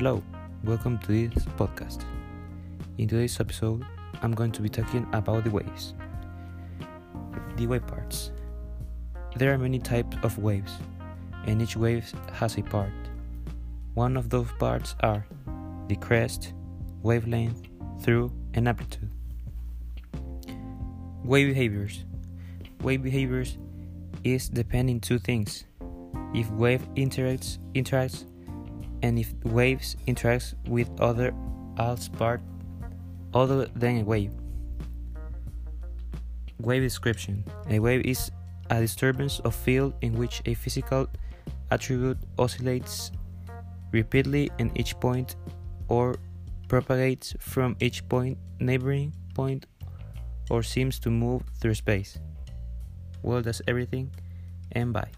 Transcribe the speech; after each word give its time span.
Hello, 0.00 0.22
welcome 0.64 0.96
to 1.00 1.28
this 1.28 1.44
podcast. 1.58 2.04
In 2.96 3.06
today's 3.06 3.38
episode, 3.38 3.84
I'm 4.22 4.32
going 4.32 4.50
to 4.52 4.62
be 4.62 4.70
talking 4.70 5.06
about 5.12 5.44
the 5.44 5.50
waves. 5.50 5.92
The 7.56 7.66
wave 7.66 7.86
parts. 7.86 8.30
There 9.36 9.52
are 9.52 9.58
many 9.58 9.78
types 9.78 10.16
of 10.22 10.38
waves, 10.38 10.72
and 11.44 11.60
each 11.60 11.76
wave 11.76 12.10
has 12.32 12.56
a 12.56 12.62
part. 12.62 12.94
One 13.92 14.16
of 14.16 14.30
those 14.30 14.50
parts 14.58 14.94
are 15.00 15.26
the 15.88 15.96
crest, 15.96 16.54
wavelength, 17.02 17.68
trough, 18.02 18.30
and 18.54 18.68
amplitude. 18.68 19.10
Wave 21.22 21.48
behaviors. 21.48 22.06
Wave 22.80 23.02
behaviors 23.02 23.58
is 24.24 24.48
depending 24.48 24.98
two 24.98 25.18
things. 25.18 25.64
If 26.32 26.50
wave 26.52 26.88
interacts 26.94 27.58
interacts 27.74 28.24
and 29.02 29.18
if 29.18 29.32
waves 29.44 29.96
interacts 30.06 30.54
with 30.68 30.88
other 31.00 31.34
else 31.78 32.08
part 32.08 32.40
other 33.34 33.66
than 33.74 34.00
a 34.00 34.04
wave. 34.04 34.32
Wave 36.60 36.82
description. 36.82 37.44
A 37.68 37.78
wave 37.78 38.04
is 38.04 38.30
a 38.68 38.80
disturbance 38.80 39.40
of 39.40 39.54
field 39.54 39.94
in 40.02 40.12
which 40.14 40.42
a 40.46 40.54
physical 40.54 41.08
attribute 41.70 42.18
oscillates 42.38 43.10
repeatedly 43.92 44.50
in 44.58 44.70
each 44.74 44.98
point 45.00 45.36
or 45.88 46.16
propagates 46.68 47.34
from 47.40 47.76
each 47.80 48.06
point 48.08 48.38
neighboring 48.60 49.12
point 49.34 49.66
or 50.50 50.62
seems 50.62 50.98
to 50.98 51.10
move 51.10 51.42
through 51.60 51.74
space. 51.74 52.18
Well, 53.22 53.42
that's 53.42 53.62
everything, 53.66 54.10
and 54.72 54.92
bye. 54.92 55.10